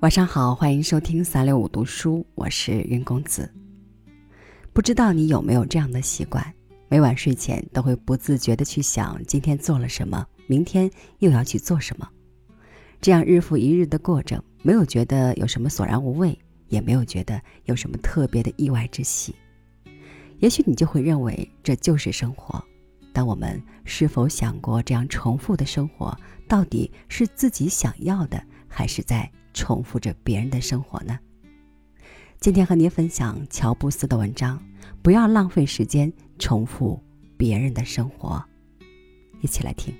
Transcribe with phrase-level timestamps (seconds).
[0.00, 3.52] 晚上好，欢迎收听三六五读书，我是云公子。
[4.72, 6.42] 不知道你有没有这样的习惯，
[6.88, 12.08] 每晚睡前都会不自觉的去想今天做了什么，明天又要去做什么，
[12.98, 16.36] 这样日复一日的过着，没有觉得有什么索然无味，
[16.68, 19.34] 也没有觉得有什么特别的意外之喜。
[20.38, 22.64] 也许你就会认为这就是生活，
[23.12, 29.30] 但我们是否想过，这样重复的生活到底是自己想要的，还是在？
[29.52, 31.18] 重复着别人的生活呢？
[32.38, 34.62] 今天和您分享乔布斯的文章，
[35.02, 37.02] 不要浪费时间重复
[37.36, 38.42] 别人的生活，
[39.40, 39.94] 一起来听。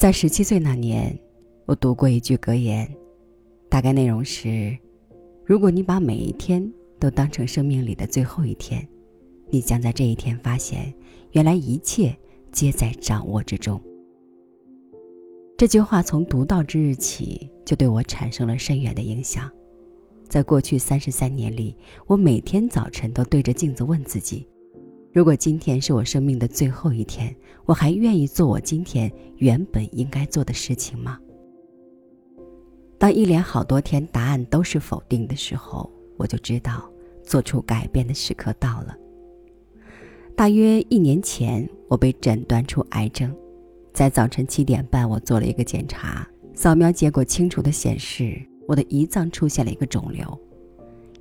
[0.00, 1.14] 在十七岁那年，
[1.66, 2.90] 我读过一句格言，
[3.68, 4.74] 大概内容是：
[5.44, 8.88] 如果你把每一天都当成生命里的最后一天，
[9.50, 10.90] 你将在这一天发现，
[11.32, 12.16] 原来一切
[12.50, 13.78] 皆在掌握之中。
[15.58, 19.50] 这句话从读到之日起，就对我产生了深远的影响。
[20.30, 24.48] 在过去三十三年里，我每天早晨都对着镜子问自己。
[25.12, 27.34] 如果今天是我生命的最后一天，
[27.66, 31.18] 我还愿意做我今天原本应该做的事情吗？
[32.96, 36.88] 当一连好多天答案都是否定的时候，我就知道
[37.24, 38.96] 做出改变的时刻到了。
[40.36, 43.34] 大约一年前，我被诊断出癌症，
[43.92, 50.40] 在早晨七点半，我做了一个检查，扫描结果清楚的显示我的胰脏出现了一个肿瘤。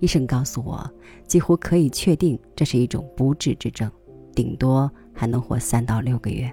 [0.00, 0.88] 医生告诉我，
[1.26, 3.90] 几乎可以确定这是一种不治之症，
[4.34, 6.50] 顶多还能活三到六个月。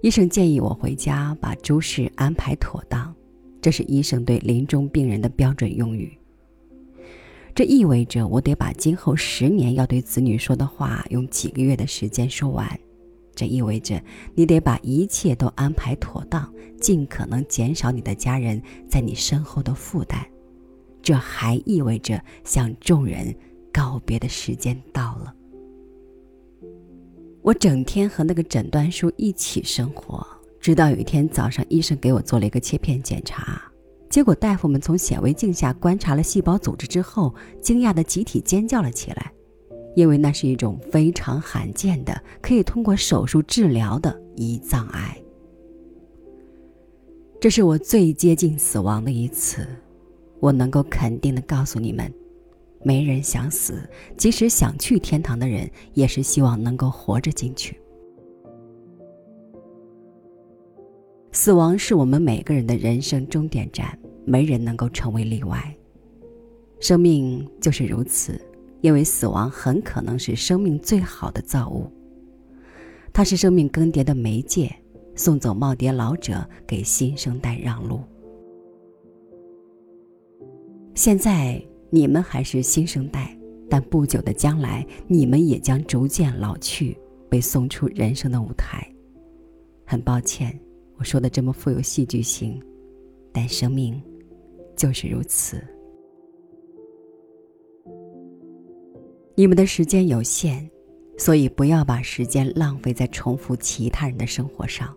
[0.00, 3.12] 医生建议我回家把诸事安排妥当，
[3.60, 6.16] 这是医生对临终病人的标准用语。
[7.52, 12.78] 这意味着我得把今后十年要对子女说的话用几个月的时间说完，
[13.34, 14.00] 这意味着
[14.36, 16.48] 你得把一切都安排妥当，
[16.80, 20.24] 尽可能减少你的家人在你身后的负担。
[21.08, 23.34] 这还意味着向众人
[23.72, 25.34] 告别的时间到了。
[27.40, 30.22] 我整天和那个诊断书一起生活，
[30.60, 33.58] 直到有一天早上，医生给我做了一个切片检查，
[34.10, 39.32] 结果大夫们从显微镜下观察了细胞组织之后，惊讶的集体尖叫了起来，
[39.96, 45.16] 因为那是一种非常罕见的、可以通过手术治疗的胰脏癌。
[47.40, 49.66] 这是我最接近死亡的一次。
[50.40, 52.12] 我能够肯定的告诉你们，
[52.82, 57.80] 没人想死，即使想去天堂的人，也是希望能够活着进去。
[61.32, 65.76] 死亡是我们每个人的人生终点站，没人能够成为例外。
[66.80, 68.40] 生命就是如此，
[68.80, 71.90] 因为死亡很可能是生命最好的造物，
[73.12, 74.74] 它是生命更迭的媒介，
[75.14, 78.00] 送走耄耋老者，给新生代让路。
[80.98, 83.32] 现在你们还是新生代，
[83.70, 86.98] 但不久的将来，你们也将逐渐老去，
[87.30, 88.84] 被送出人生的舞台。
[89.86, 90.58] 很抱歉，
[90.96, 92.60] 我说的这么富有戏剧性，
[93.32, 94.02] 但生命
[94.74, 95.62] 就是如此。
[99.36, 100.68] 你们的时间有限，
[101.16, 104.92] 所以不要把时间浪费在重复其他人的生活上，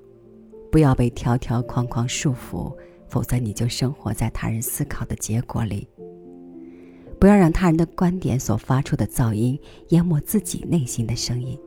[0.72, 2.76] 不要被条条框框束缚。
[3.12, 5.86] 否则，你就生活在他人思考的结果里。
[7.20, 11.60] 不要让他人的观点所发出的噪音淹没自己内心的声音。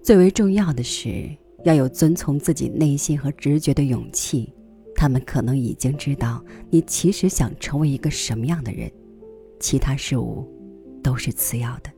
[0.00, 1.28] 最为重要的是，
[1.64, 4.54] 要有遵从自己内心和直觉的勇气。
[4.94, 8.90] 他们可能已经知道你其实想成为一个什么样的人，
[9.58, 10.48] 其他事物
[11.02, 11.90] 都是次要的。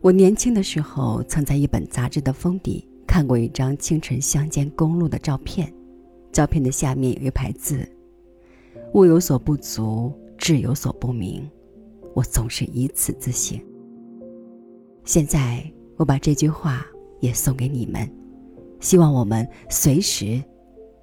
[0.00, 2.88] 我年轻的时候，曾在一本杂志的封底。
[3.14, 5.72] 看过一张清晨乡间公路的照片，
[6.32, 7.88] 照片的下面有一排字
[8.92, 11.48] ：“物有所不足，志有所不明。”
[12.12, 13.56] 我总是以此自省。
[15.04, 15.62] 现在
[15.96, 16.84] 我把这句话
[17.20, 18.12] 也送给你们，
[18.80, 20.42] 希望我们随时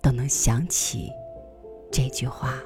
[0.02, 1.08] 都能想起
[1.90, 2.62] 这句话。